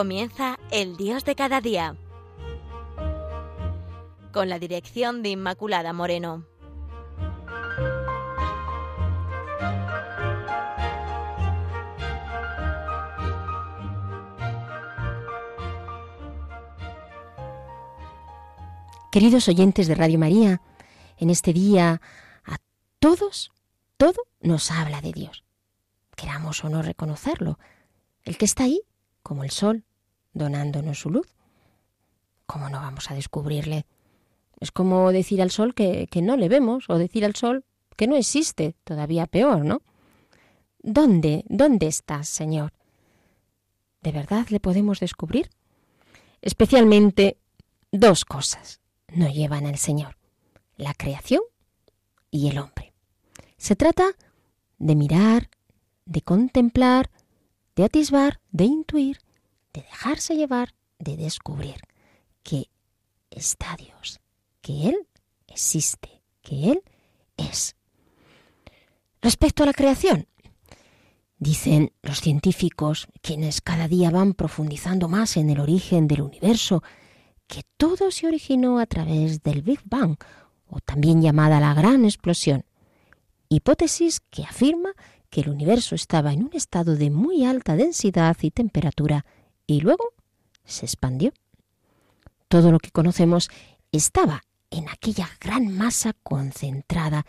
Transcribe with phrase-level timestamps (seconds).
[0.00, 1.94] Comienza el Dios de cada día.
[4.32, 6.46] Con la dirección de Inmaculada Moreno.
[19.12, 20.62] Queridos oyentes de Radio María,
[21.18, 22.00] en este día
[22.46, 22.56] a
[23.00, 23.52] todos,
[23.98, 25.44] todo nos habla de Dios.
[26.16, 27.58] Queramos o no reconocerlo.
[28.22, 28.80] El que está ahí,
[29.22, 29.84] como el sol,
[30.32, 31.28] donándonos su luz.
[32.46, 33.86] ¿Cómo no vamos a descubrirle?
[34.60, 37.64] Es como decir al sol que, que no le vemos o decir al sol
[37.96, 39.82] que no existe, todavía peor, ¿no?
[40.82, 42.72] ¿Dónde, dónde estás, Señor?
[44.00, 45.50] ¿De verdad le podemos descubrir?
[46.40, 47.36] Especialmente
[47.92, 48.80] dos cosas
[49.12, 50.16] no llevan al Señor,
[50.76, 51.42] la creación
[52.30, 52.94] y el hombre.
[53.58, 54.12] Se trata
[54.78, 55.50] de mirar,
[56.06, 57.10] de contemplar,
[57.76, 59.18] de atisbar, de intuir,
[59.72, 61.76] de dejarse llevar, de descubrir
[62.42, 62.68] que
[63.30, 64.20] está Dios,
[64.60, 64.96] que Él
[65.46, 66.82] existe, que Él
[67.36, 67.76] es.
[69.22, 70.26] Respecto a la creación,
[71.38, 76.82] dicen los científicos, quienes cada día van profundizando más en el origen del universo,
[77.46, 80.16] que todo se originó a través del Big Bang,
[80.68, 82.64] o también llamada la Gran Explosión,
[83.48, 84.92] hipótesis que afirma
[85.30, 89.24] que el universo estaba en un estado de muy alta densidad y temperatura
[89.70, 90.14] y luego
[90.64, 91.32] se expandió.
[92.48, 93.48] Todo lo que conocemos
[93.92, 97.24] estaba en aquella gran masa concentrada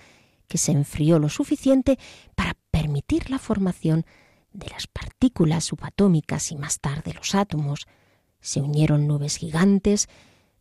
[0.47, 1.99] que se enfrió lo suficiente
[2.35, 4.05] para permitir la formación
[4.53, 7.87] de las partículas subatómicas y más tarde los átomos,
[8.41, 10.09] se unieron nubes gigantes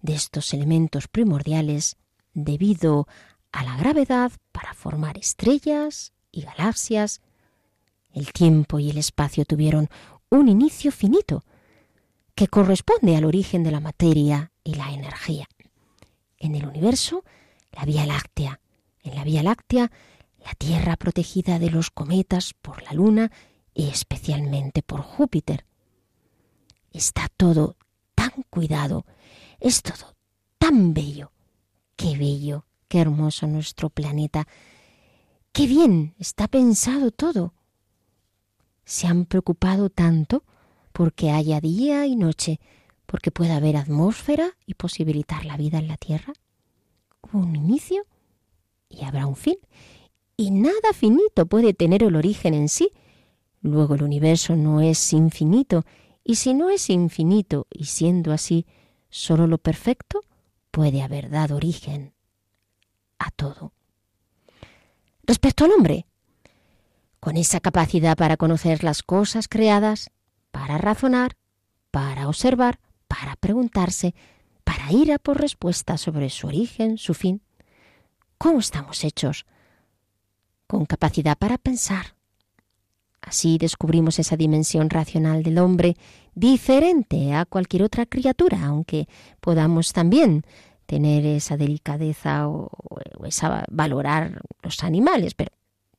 [0.02, 1.96] de estos elementos primordiales
[2.34, 3.08] debido
[3.52, 7.22] a la gravedad para formar estrellas y galaxias.
[8.12, 9.88] El tiempo y el espacio tuvieron
[10.28, 11.42] un inicio finito
[12.40, 15.46] que corresponde al origen de la materia y la energía.
[16.38, 17.22] En el universo,
[17.70, 18.62] la Vía Láctea.
[19.02, 19.92] En la Vía Láctea,
[20.42, 23.30] la Tierra protegida de los cometas por la Luna
[23.74, 25.66] y especialmente por Júpiter.
[26.94, 27.76] Está todo
[28.14, 29.04] tan cuidado,
[29.58, 30.16] es todo
[30.56, 31.32] tan bello.
[31.94, 34.48] Qué bello, qué hermoso nuestro planeta.
[35.52, 37.52] Qué bien está pensado todo.
[38.86, 40.42] Se han preocupado tanto
[40.92, 42.60] porque haya día y noche,
[43.06, 46.32] porque pueda haber atmósfera y posibilitar la vida en la Tierra.
[47.22, 48.06] Hubo un inicio
[48.88, 49.56] y habrá un fin.
[50.36, 52.90] Y nada finito puede tener el origen en sí.
[53.62, 55.84] Luego el universo no es infinito
[56.24, 58.66] y si no es infinito y siendo así
[59.10, 60.20] solo lo perfecto,
[60.70, 62.14] puede haber dado origen
[63.18, 63.72] a todo.
[65.24, 66.06] Respecto al hombre,
[67.20, 70.10] con esa capacidad para conocer las cosas creadas,
[70.50, 71.37] para razonar,
[71.91, 74.15] para observar, para preguntarse,
[74.65, 77.43] para ir a por respuestas sobre su origen, su fin,
[78.38, 79.47] ¿cómo estamos hechos?
[80.66, 82.15] Con capacidad para pensar,
[83.21, 85.97] Así descubrimos esa dimensión racional del hombre
[86.34, 89.09] diferente a cualquier otra criatura, aunque
[89.41, 90.43] podamos también
[90.87, 92.71] tener esa delicadeza o,
[93.25, 95.53] esa valorar los animales, pero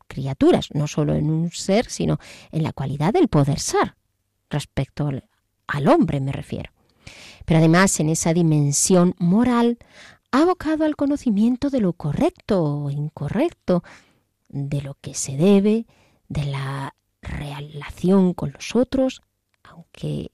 [0.07, 2.17] criaturas, no solo en un ser, sino
[2.51, 3.95] en la cualidad del poder ser,
[4.51, 6.71] respecto al, hombre me refiero.
[7.45, 9.79] Pero además en esa dimensión moral
[10.31, 13.83] abocado al conocimiento de lo correcto o incorrecto,
[14.49, 15.87] de lo que se debe,
[16.29, 19.21] de la relación con los otros,
[19.63, 20.31] aunque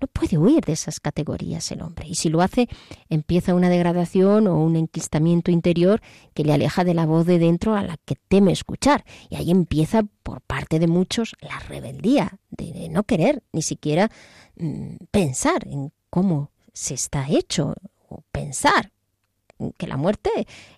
[0.00, 2.06] no puede huir de esas categorías el hombre.
[2.08, 2.68] Y si lo hace,
[3.08, 6.00] empieza una degradación o un enquistamiento interior
[6.34, 9.04] que le aleja de la voz de dentro a la que teme escuchar.
[9.30, 14.10] Y ahí empieza, por parte de muchos, la rebeldía de no querer ni siquiera
[14.56, 17.74] mm, pensar en cómo se está hecho,
[18.08, 18.92] o pensar
[19.78, 20.30] que la muerte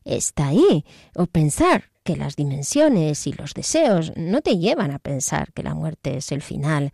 [0.05, 0.85] está ahí,
[1.15, 5.75] o pensar que las dimensiones y los deseos no te llevan a pensar que la
[5.75, 6.93] muerte es el final.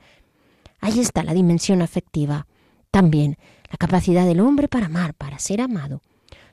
[0.81, 2.47] Ahí está la dimensión afectiva.
[2.91, 3.37] También
[3.71, 6.03] la capacidad del hombre para amar, para ser amado.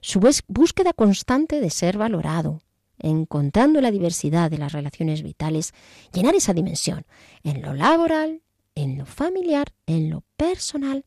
[0.02, 2.62] Su búsqueda constante de ser valorado,
[3.00, 5.74] encontrando la diversidad de las relaciones vitales,
[6.14, 7.06] llenar esa dimensión
[7.44, 8.42] en lo laboral,
[8.76, 11.06] en lo familiar, en lo personal.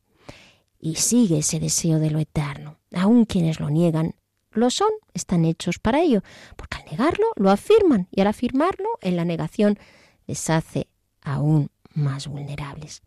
[0.80, 2.78] Y sigue ese deseo de lo eterno.
[2.92, 4.14] Aun quienes lo niegan,
[4.50, 6.22] lo son, están hechos para ello,
[6.56, 9.78] porque al negarlo lo afirman y al afirmarlo en la negación
[10.26, 10.88] les hace
[11.22, 13.02] aún más vulnerables.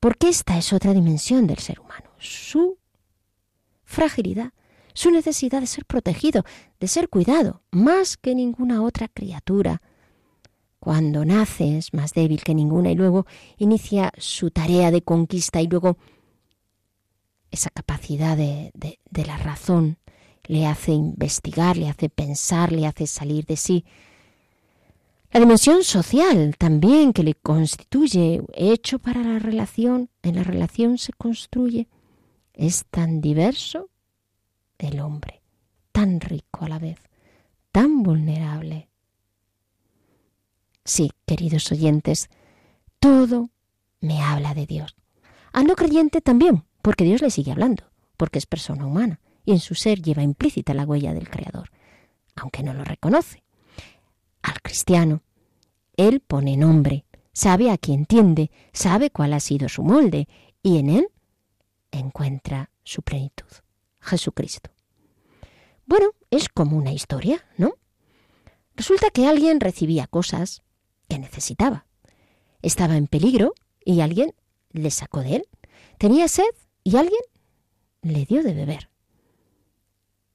[0.00, 2.78] Porque esta es otra dimensión del ser humano, su
[3.84, 4.52] fragilidad,
[4.94, 6.44] su necesidad de ser protegido,
[6.78, 9.80] de ser cuidado, más que ninguna otra criatura.
[10.80, 15.66] cuando nace es más débil que ninguna y luego inicia su tarea de conquista y
[15.66, 15.98] luego
[17.50, 19.98] esa capacidad de, de, la razón
[20.44, 23.84] le hace investigar, le hace pensar, le hace salir de sí.
[25.30, 31.12] La dimensión social también que le constituye, hecho para la relación, en la relación se
[31.12, 31.88] construye,
[32.54, 33.90] es tan diverso
[34.78, 35.42] el hombre,
[35.92, 36.98] tan rico a la vez,
[37.72, 38.88] tan vulnerable.
[40.84, 42.30] Sí, queridos oyentes,
[42.98, 43.50] todo
[44.00, 44.96] me habla de Dios.
[45.52, 47.84] Al no creyente también, porque Dios le sigue hablando,
[48.16, 51.70] porque es persona humana y en su ser lleva implícita la huella del Creador,
[52.34, 53.42] aunque no lo reconoce.
[54.42, 55.22] Al cristiano,
[55.96, 60.28] Él pone nombre, sabe a quién tiende, sabe cuál ha sido su molde
[60.62, 61.08] y en Él
[61.90, 63.46] encuentra su plenitud,
[64.00, 64.70] Jesucristo.
[65.86, 67.74] Bueno, es como una historia, ¿no?
[68.76, 70.62] Resulta que alguien recibía cosas,
[71.08, 71.86] que necesitaba.
[72.62, 74.34] Estaba en peligro y alguien
[74.70, 75.48] le sacó de él.
[75.96, 76.44] Tenía sed
[76.84, 77.20] y alguien
[78.02, 78.90] le dio de beber.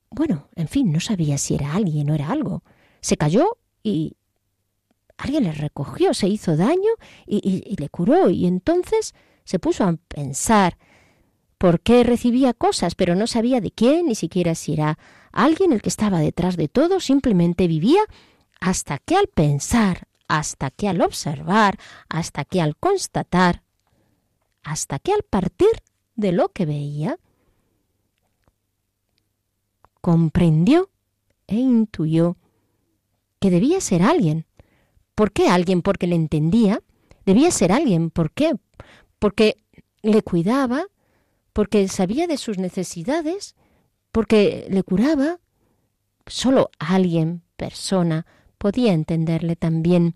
[0.09, 2.63] Bueno, en fin, no sabía si era alguien o era algo.
[3.01, 4.15] Se cayó y
[5.17, 6.91] alguien le recogió, se hizo daño
[7.27, 8.29] y, y le curó.
[8.29, 9.13] Y entonces
[9.43, 10.77] se puso a pensar
[11.57, 14.97] por qué recibía cosas, pero no sabía de quién, ni siquiera si era
[15.31, 18.01] alguien el que estaba detrás de todo, simplemente vivía
[18.59, 21.77] hasta que al pensar hasta que al observar,
[22.09, 23.61] hasta que al constatar,
[24.63, 25.69] hasta que al partir
[26.15, 27.19] de lo que veía,
[30.01, 30.89] comprendió
[31.47, 32.35] e intuyó
[33.43, 34.45] que debía ser alguien.
[35.15, 35.81] ¿Por qué alguien?
[35.81, 36.81] Porque le entendía.
[37.25, 38.09] Debía ser alguien.
[38.09, 38.53] ¿Por qué?
[39.19, 39.57] Porque
[40.01, 40.85] le cuidaba,
[41.51, 43.55] porque sabía de sus necesidades,
[44.13, 45.41] porque le curaba.
[46.25, 48.25] Solo alguien, persona,
[48.57, 50.15] podía entenderle también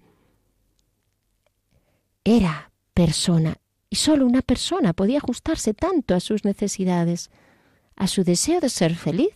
[2.23, 3.57] era persona
[3.89, 7.29] y solo una persona podía ajustarse tanto a sus necesidades,
[7.97, 9.35] a su deseo de ser feliz.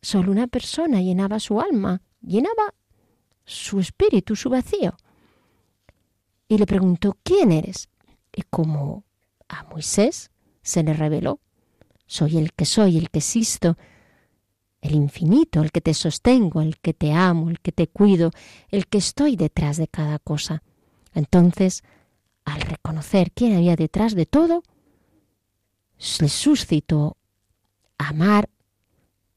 [0.00, 2.74] Solo una persona llenaba su alma, llenaba
[3.44, 4.96] su espíritu, su vacío.
[6.48, 7.88] Y le preguntó, ¿quién eres?
[8.34, 9.04] Y como
[9.48, 10.30] a Moisés
[10.62, 11.40] se le reveló,
[12.06, 13.76] soy el que soy, el que existo,
[14.80, 18.32] el infinito, el que te sostengo, el que te amo, el que te cuido,
[18.68, 20.62] el que estoy detrás de cada cosa.
[21.14, 21.82] Entonces,
[22.44, 24.62] al reconocer quién había detrás de todo,
[26.20, 27.16] le suscitó
[27.96, 28.50] amar,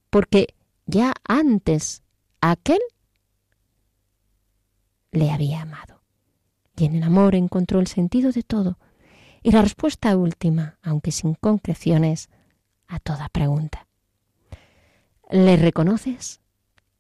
[0.10, 0.56] porque
[0.88, 2.02] ya antes
[2.52, 2.80] aquel
[5.12, 6.02] le había amado.
[6.78, 8.78] Y en el amor encontró el sentido de todo
[9.44, 12.30] y la respuesta última, aunque sin concreciones,
[12.88, 13.88] a toda pregunta.
[15.30, 16.42] ¿Le reconoces?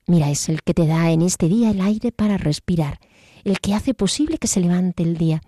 [0.08, 3.00] Mira, es el que te da en este día el aire para respirar
[3.46, 5.42] el que hace posible que se levante el día,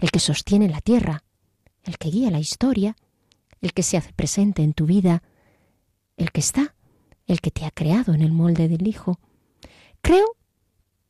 [0.00, 1.22] el que sostiene la tierra,
[1.84, 2.96] el que guía la historia,
[3.60, 5.22] el que se hace presente en tu vida,
[6.16, 6.74] el que está,
[7.26, 9.20] el que te ha creado en el molde del Hijo.
[10.06, 10.36] Creo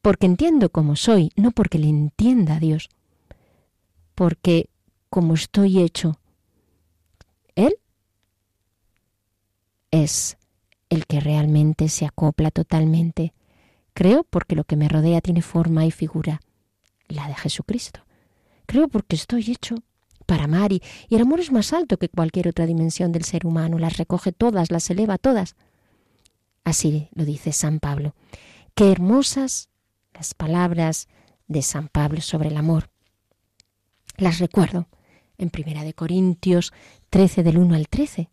[0.03, 2.88] porque entiendo como soy, no porque le entienda a Dios,
[4.15, 4.71] porque
[5.11, 6.19] como estoy hecho,
[7.55, 7.76] Él
[9.91, 10.37] es
[10.88, 13.33] el que realmente se acopla totalmente
[13.97, 16.43] Creo porque lo que me rodea tiene forma y figura,
[17.09, 18.00] la de Jesucristo.
[18.67, 19.76] Creo porque estoy hecho
[20.26, 23.79] para amar y, el amor es más alto que cualquier otra dimensión del ser humano,
[23.79, 25.57] las recoge todas, las eleva todas.
[26.62, 28.15] Así lo dice San Pablo.
[28.76, 29.71] Qué hermosas
[30.12, 31.09] las palabras
[31.49, 32.90] de San Pablo sobre el amor.
[34.18, 34.87] Las recuerdo
[35.38, 36.75] en Primera de Corintios
[37.09, 38.28] 13 del 1 al 13.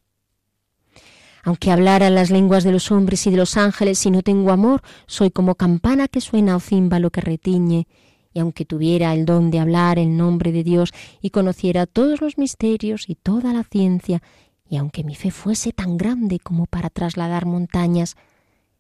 [1.46, 4.82] Aunque hablara las lenguas de los hombres y de los ángeles, si no tengo amor,
[5.08, 7.88] soy como campana que suena o címbalo que retiñe.
[8.34, 12.38] Y aunque tuviera el don de hablar en nombre de Dios y conociera todos los
[12.38, 14.22] misterios y toda la ciencia,
[14.68, 18.18] y aunque mi fe fuese tan grande como para trasladar montañas,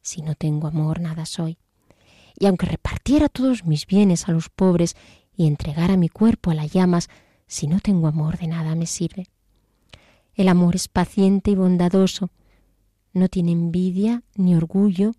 [0.03, 1.57] si no tengo amor nada soy.
[2.37, 4.95] Y aunque repartiera todos mis bienes a los pobres
[5.35, 7.09] y entregara mi cuerpo a las llamas,
[7.47, 9.27] si no tengo amor de nada me sirve.
[10.35, 12.29] El amor es paciente y bondadoso,
[13.13, 15.13] no tiene envidia, ni orgullo,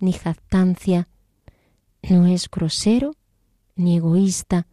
[0.00, 1.08] ni jactancia,
[2.02, 3.14] no es grosero,
[3.74, 4.66] ni egoísta,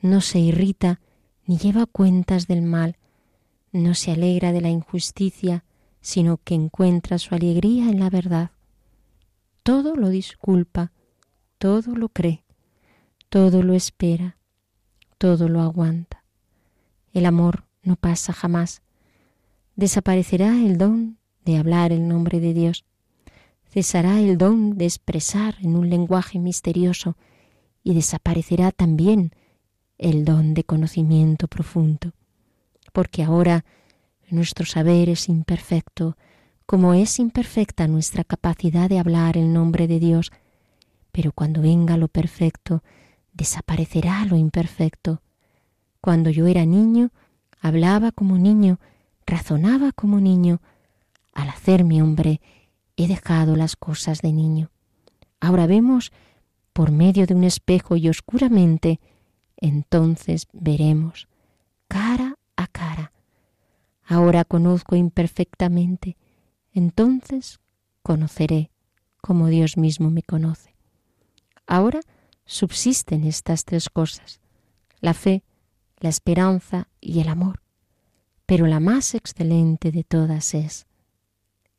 [0.00, 1.00] no se irrita,
[1.44, 2.96] ni lleva cuentas del mal,
[3.72, 5.64] no se alegra de la injusticia,
[6.00, 8.52] sino que encuentra su alegría en la verdad.
[9.68, 10.92] Todo lo disculpa,
[11.58, 12.42] todo lo cree,
[13.28, 14.38] todo lo espera,
[15.18, 16.24] todo lo aguanta.
[17.12, 18.80] El amor no pasa jamás.
[19.76, 22.86] Desaparecerá el don de hablar el nombre de Dios.
[23.66, 27.18] Cesará el don de expresar en un lenguaje misterioso
[27.84, 29.32] y desaparecerá también
[29.98, 32.14] el don de conocimiento profundo,
[32.94, 33.66] porque ahora
[34.30, 36.16] nuestro saber es imperfecto,
[36.68, 40.32] como es imperfecta nuestra capacidad de hablar el nombre de Dios,
[41.12, 42.82] pero cuando venga lo perfecto,
[43.32, 45.22] desaparecerá lo imperfecto.
[46.02, 47.08] Cuando yo era niño,
[47.58, 48.80] hablaba como niño,
[49.24, 50.60] razonaba como niño.
[51.32, 52.42] Al hacerme hombre,
[52.98, 54.70] he dejado las cosas de niño.
[55.40, 56.12] Ahora vemos
[56.74, 59.00] por medio de un espejo y oscuramente,
[59.56, 61.28] entonces veremos
[61.88, 63.12] cara a cara.
[64.04, 66.18] Ahora conozco imperfectamente,
[66.78, 67.60] entonces
[68.02, 68.70] conoceré
[69.20, 70.74] como Dios mismo me conoce.
[71.66, 72.00] Ahora
[72.44, 74.40] subsisten estas tres cosas,
[75.00, 75.42] la fe,
[75.98, 77.60] la esperanza y el amor,
[78.46, 80.86] pero la más excelente de todas es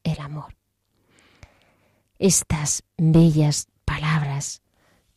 [0.04, 0.56] el amor.
[2.20, 4.62] Estas bellas palabras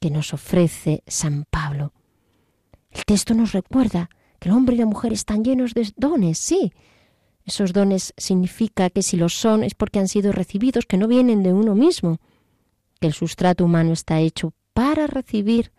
[0.01, 1.93] que nos ofrece San Pablo.
[2.91, 4.09] El texto nos recuerda
[4.39, 6.73] que el hombre y la mujer están llenos de dones, sí.
[7.45, 11.43] Esos dones significa que si lo son es porque han sido recibidos, que no vienen
[11.43, 12.21] de uno mismo,
[13.01, 15.73] que el sustrato humano está hecho para recibir,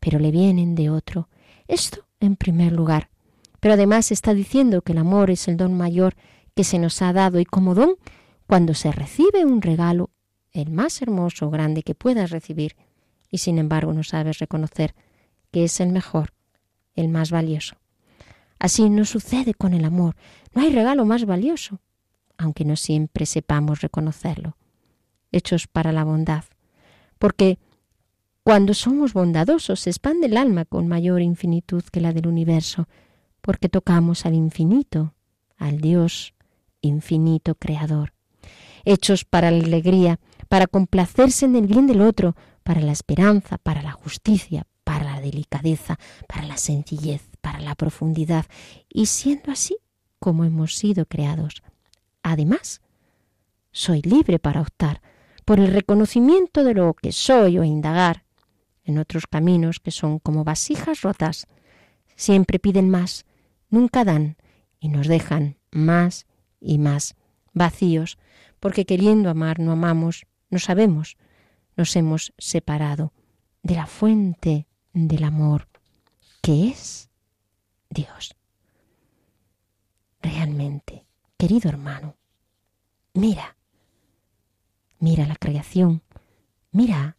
[0.00, 1.28] pero le vienen de otro.
[1.66, 3.10] Esto en primer lugar.
[3.60, 6.14] Pero además está diciendo que el amor es el don mayor
[6.54, 7.96] que se nos ha dado y como don,
[8.46, 10.10] cuando se recibe un regalo,
[10.52, 12.76] el más hermoso grande que puedas recibir,
[13.30, 14.94] y sin embargo no sabes reconocer
[15.50, 16.32] que es el mejor,
[16.94, 17.76] el más valioso.
[18.58, 20.14] Así no sucede con el amor.
[20.54, 21.80] No hay regalo más valioso,
[22.38, 24.56] aunque no siempre sepamos reconocerlo.
[25.32, 26.44] Hechos para la bondad.
[27.18, 27.58] Porque
[28.44, 32.88] cuando somos bondadosos se expande el alma con mayor infinitud que la del universo,
[33.40, 35.14] porque tocamos al infinito,
[35.56, 36.34] al Dios
[36.80, 38.12] infinito creador.
[38.84, 43.82] Hechos para la alegría, para complacerse en el bien del otro, para la esperanza, para
[43.82, 48.44] la justicia, para la delicadeza, para la sencillez, para la profundidad,
[48.88, 49.76] y siendo así
[50.24, 51.62] como hemos sido creados.
[52.22, 52.80] Además,
[53.72, 55.02] soy libre para optar
[55.44, 58.24] por el reconocimiento de lo que soy o indagar
[58.84, 61.46] en otros caminos que son como vasijas rotas.
[62.16, 63.26] Siempre piden más,
[63.68, 64.38] nunca dan
[64.80, 66.24] y nos dejan más
[66.58, 67.16] y más
[67.52, 68.16] vacíos,
[68.60, 71.18] porque queriendo amar no amamos, no sabemos,
[71.76, 73.12] nos hemos separado
[73.62, 75.68] de la fuente del amor,
[76.40, 77.10] que es
[77.90, 78.34] Dios.
[80.24, 81.04] Realmente,
[81.36, 82.16] querido hermano,
[83.12, 83.58] mira,
[84.98, 86.02] mira la creación,
[86.72, 87.18] mira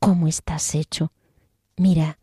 [0.00, 1.12] cómo estás hecho,
[1.76, 2.18] mira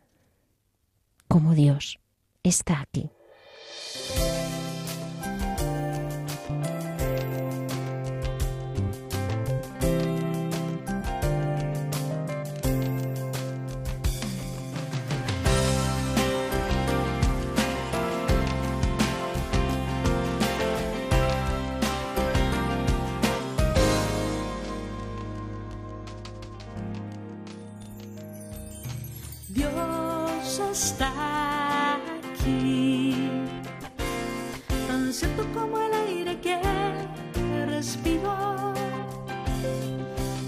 [1.26, 2.00] cómo Dios
[2.42, 3.10] está aquí.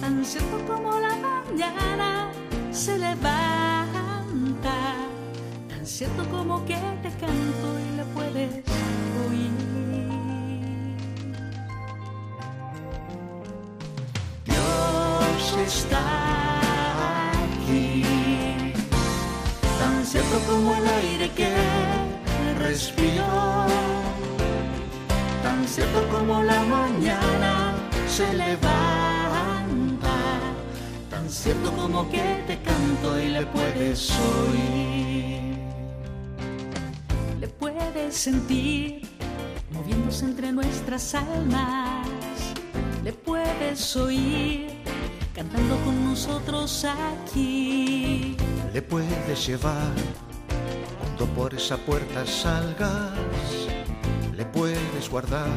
[0.01, 2.31] Tan cierto como la mañana
[2.71, 4.77] se levanta,
[5.71, 8.51] tan cierto como que te canto y le puedes
[9.27, 9.51] oír.
[14.45, 16.61] Dios está
[17.45, 18.05] aquí,
[19.79, 21.55] tan cierto como el aire que
[22.59, 23.50] respiro
[38.21, 39.09] sentir
[39.73, 42.07] moviéndose entre nuestras almas.
[43.03, 44.67] Le puedes oír
[45.35, 48.37] cantando con nosotros aquí.
[48.75, 49.95] Le puedes llevar
[50.99, 53.13] cuando por esa puerta salgas.
[54.37, 55.49] Le puedes guardar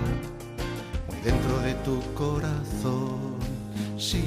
[1.08, 3.38] muy dentro de tu corazón.
[3.98, 4.24] Sí.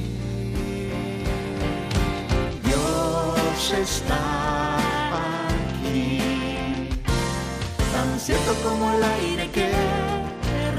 [2.63, 4.57] Dios está
[8.27, 9.71] cierto como el aire que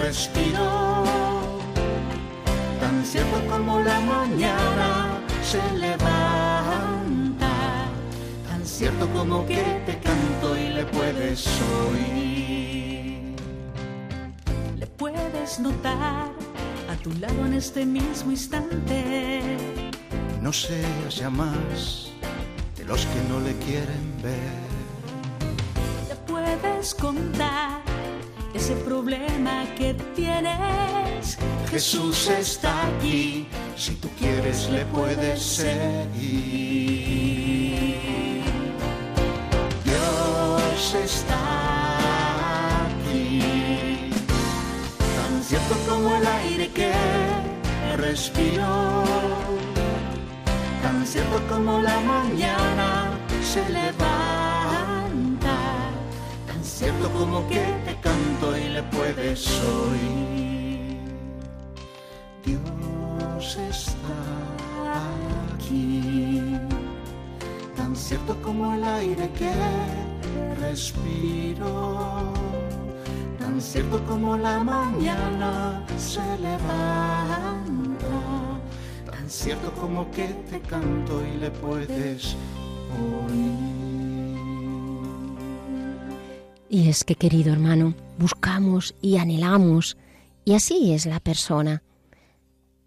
[0.02, 1.06] respiro,
[2.82, 7.50] tan cierto como la mañana se levanta,
[8.50, 11.48] tan cierto como que te canto y le puedes
[11.88, 12.97] oír.
[15.60, 16.30] Notar
[16.88, 19.58] a tu lado en este mismo instante.
[20.40, 22.12] No seas ya más
[22.86, 24.68] los que no le quieren ver.
[26.10, 27.82] Le puedes contar
[28.54, 31.40] ese problema que tienes.
[31.72, 36.44] Jesús está aquí, si tú quieres le puedes seguir.
[39.86, 41.47] Dios está
[45.68, 46.92] tan cierto como el aire que
[47.98, 49.04] respiro,
[50.82, 53.10] tan cierto como la mañana
[53.44, 55.58] se levanta,
[56.48, 60.98] tan cierto como que te canto y le puedes oír.
[62.46, 64.20] Dios está
[65.56, 66.56] aquí,
[67.76, 69.52] tan cierto como el aire que
[70.62, 72.32] respiro,
[73.58, 77.82] tan cierto como la mañana se levanta,
[79.04, 82.36] tan cierto como que te canto y le puedes
[82.94, 83.58] oír.
[86.70, 89.98] Y es que, querido hermano, buscamos y anhelamos,
[90.46, 91.82] y así es la persona.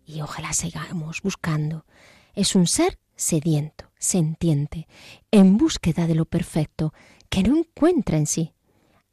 [0.06, 1.84] Y ojalá sigamos buscando.
[2.32, 4.86] Es un ser sediento, sentiente,
[5.32, 6.94] en búsqueda de lo perfecto,
[7.28, 8.54] que no encuentra en sí.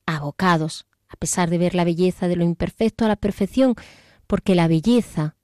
[0.06, 3.76] Abocados, a pesar de ver la belleza de lo imperfecto a la perfección,
[4.28, 5.36] porque la belleza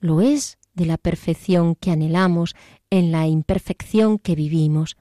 [0.00, 2.54] lo es de la perfección que anhelamos
[2.90, 4.96] en la imperfección que vivimos.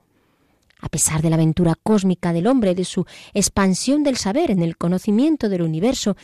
[0.79, 4.77] A pesar de la aventura cósmica del hombre, de su expansión del saber en el
[4.77, 6.15] conocimiento del universo,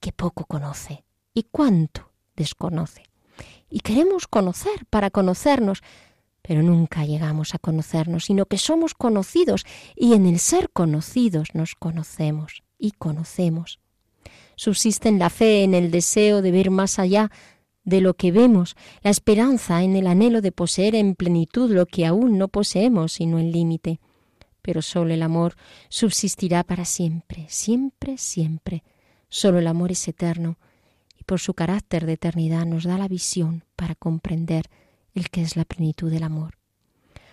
[0.00, 3.02] que poco conoce y cuánto desconoce.
[3.68, 5.82] Y queremos conocer para conocernos,
[6.42, 9.64] pero nunca llegamos a conocernos, sino que somos conocidos
[9.96, 13.80] y en el ser conocidos nos conocemos y conocemos.
[14.56, 17.30] Subsisten la fe en el deseo de ver más allá
[17.82, 22.04] de lo que vemos, la esperanza en el anhelo de poseer en plenitud lo que
[22.04, 24.00] aún no poseemos, sino en límite.
[24.60, 25.54] Pero solo el amor
[25.88, 28.82] subsistirá para siempre, siempre, siempre.
[29.30, 30.58] Solo el amor es eterno
[31.18, 34.66] y por su carácter de eternidad nos da la visión para comprender
[35.14, 36.58] el que es la plenitud del amor.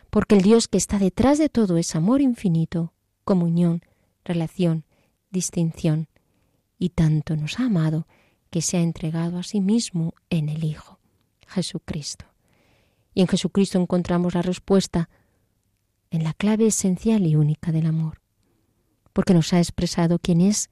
[0.10, 3.82] Porque el Dios que está detrás de todo es amor infinito, comunión,
[4.24, 4.86] relación,
[5.32, 6.08] distinción,
[6.78, 8.08] y tanto nos ha amado
[8.50, 11.00] que se ha entregado a sí mismo en el Hijo,
[11.48, 12.26] Jesucristo.
[13.14, 15.10] Y en Jesucristo encontramos la respuesta
[16.12, 18.22] en la clave esencial y única del amor,
[19.14, 20.70] porque nos ha expresado quién es,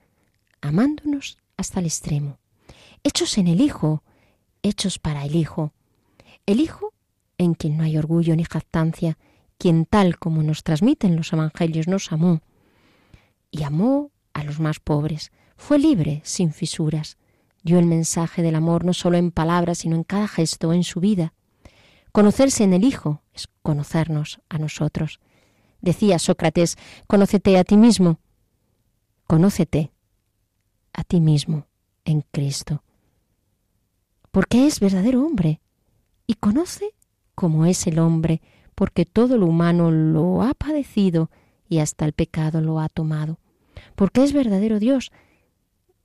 [0.61, 2.39] amándonos hasta el extremo,
[3.03, 4.03] hechos en el Hijo,
[4.61, 5.73] hechos para el Hijo,
[6.45, 6.93] el Hijo
[7.37, 9.17] en quien no hay orgullo ni jactancia,
[9.57, 12.41] quien tal como nos transmiten los Evangelios nos amó,
[13.51, 17.17] y amó a los más pobres, fue libre, sin fisuras,
[17.63, 20.99] dio el mensaje del amor no solo en palabras, sino en cada gesto, en su
[20.99, 21.33] vida.
[22.11, 25.19] Conocerse en el Hijo es conocernos a nosotros.
[25.81, 28.19] Decía Sócrates, conócete a ti mismo.
[29.27, 29.91] Conócete
[30.93, 31.67] a ti mismo
[32.05, 32.83] en Cristo.
[34.31, 35.61] Porque es verdadero hombre
[36.25, 36.95] y conoce
[37.35, 38.41] cómo es el hombre,
[38.75, 41.29] porque todo lo humano lo ha padecido
[41.67, 43.39] y hasta el pecado lo ha tomado.
[43.95, 45.11] Porque es verdadero Dios,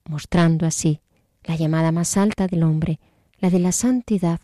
[0.05, 1.01] mostrando así
[1.43, 2.99] la llamada más alta del hombre,
[3.39, 4.39] la de la santidad,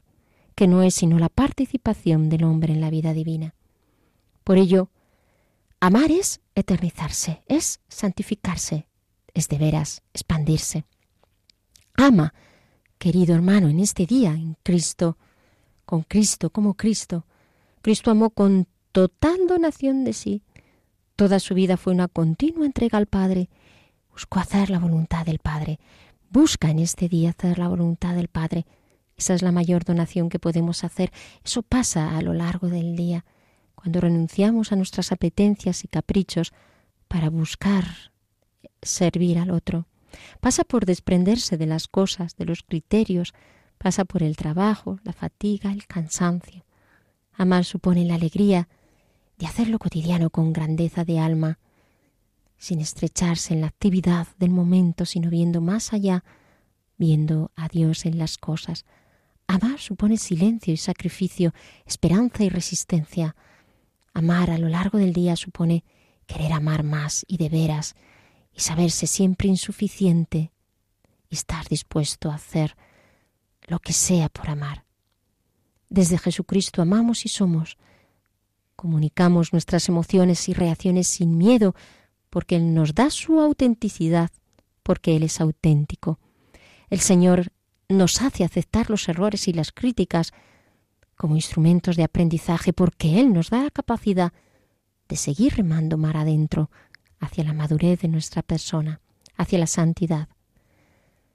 [0.55, 3.55] que no es sino la participación del hombre en la vida divina.
[4.43, 4.89] Por ello,
[5.79, 8.87] amar es eternizarse, es santificarse,
[9.33, 10.85] es de veras expandirse.
[11.95, 12.33] Ama,
[12.97, 15.17] querido hermano, en este día, en Cristo,
[15.85, 17.25] con Cristo, como Cristo.
[17.81, 20.43] Cristo amó con total donación de sí.
[21.21, 23.47] Toda su vida fue una continua entrega al Padre.
[24.11, 25.79] Buscó hacer la voluntad del Padre.
[26.31, 28.65] Busca en este día hacer la voluntad del Padre.
[29.15, 31.11] Esa es la mayor donación que podemos hacer.
[31.45, 33.23] Eso pasa a lo largo del día,
[33.75, 36.53] cuando renunciamos a nuestras apetencias y caprichos
[37.07, 37.85] para buscar
[38.81, 39.85] servir al otro.
[40.39, 43.35] Pasa por desprenderse de las cosas, de los criterios,
[43.77, 46.65] pasa por el trabajo, la fatiga, el cansancio.
[47.31, 48.67] Amar supone la alegría
[49.41, 51.57] de hacer lo cotidiano con grandeza de alma,
[52.59, 56.23] sin estrecharse en la actividad del momento, sino viendo más allá,
[56.99, 58.85] viendo a Dios en las cosas.
[59.47, 61.55] Amar supone silencio y sacrificio,
[61.87, 63.35] esperanza y resistencia.
[64.13, 65.83] Amar a lo largo del día supone
[66.27, 67.95] querer amar más y de veras,
[68.53, 70.51] y saberse siempre insuficiente,
[71.31, 72.77] y estar dispuesto a hacer
[73.65, 74.85] lo que sea por amar.
[75.89, 77.79] Desde Jesucristo amamos y somos.
[78.81, 81.75] Comunicamos nuestras emociones y reacciones sin miedo,
[82.31, 84.31] porque Él nos da su autenticidad,
[84.81, 86.17] porque Él es auténtico.
[86.89, 87.51] El Señor
[87.89, 90.33] nos hace aceptar los errores y las críticas
[91.15, 94.33] como instrumentos de aprendizaje, porque Él nos da la capacidad
[95.07, 96.71] de seguir remando mar adentro
[97.19, 98.99] hacia la madurez de nuestra persona,
[99.37, 100.27] hacia la santidad.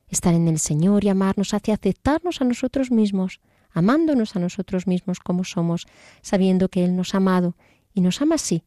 [0.09, 3.41] Estar en el Señor y amarnos hacia aceptarnos a nosotros mismos,
[3.77, 5.87] amándonos a nosotros mismos como somos,
[6.23, 7.57] sabiendo que Él nos ha amado
[7.93, 8.65] y nos ama así,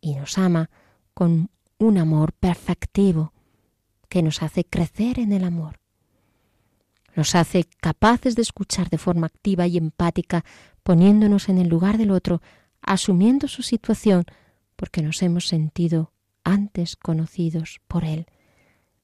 [0.00, 0.70] y nos ama
[1.14, 3.32] con un amor perfectivo
[4.08, 5.80] que nos hace crecer en el amor.
[7.16, 10.44] Nos hace capaces de escuchar de forma activa y empática,
[10.84, 12.40] poniéndonos en el lugar del otro,
[12.80, 14.26] asumiendo su situación,
[14.76, 16.12] porque nos hemos sentido
[16.44, 18.26] antes conocidos por Él.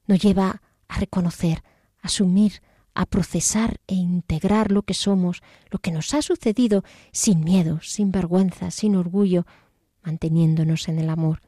[0.07, 1.63] Nos lleva a reconocer,
[2.01, 2.61] a asumir,
[2.95, 8.11] a procesar e integrar lo que somos, lo que nos ha sucedido, sin miedo, sin
[8.11, 9.45] vergüenza, sin orgullo,
[10.01, 11.41] manteniéndonos en el amor.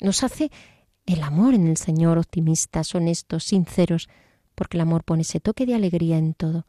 [0.00, 0.50] Nos hace
[1.06, 4.08] el amor en el Señor optimistas, honestos, sinceros,
[4.54, 6.66] porque el amor pone ese toque de alegría en todo.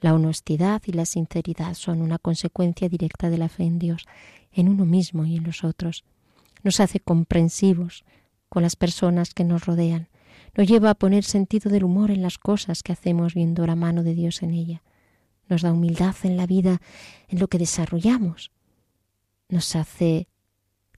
[0.00, 4.06] La honestidad y la sinceridad son una consecuencia directa de la fe en Dios,
[4.52, 6.04] en uno mismo y en los otros.
[6.62, 8.04] Nos hace comprensivos
[8.48, 10.08] con las personas que nos rodean.
[10.56, 14.02] Nos lleva a poner sentido del humor en las cosas que hacemos viendo la mano
[14.02, 14.82] de Dios en ella.
[15.48, 16.80] Nos da humildad en la vida,
[17.28, 18.50] en lo que desarrollamos.
[19.48, 20.28] Nos hace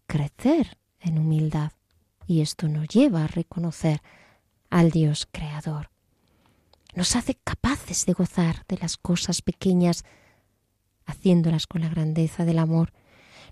[0.06, 1.72] crecer en humildad
[2.26, 4.02] y esto nos lleva a reconocer
[4.70, 5.90] al Dios creador
[6.94, 10.04] nos hace capaces de gozar de las cosas pequeñas,
[11.06, 12.92] haciéndolas con la grandeza del amor.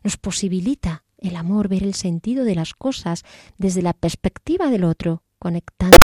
[0.03, 3.25] Nos posibilita el amor ver el sentido de las cosas
[3.57, 5.99] desde la perspectiva del otro, conectando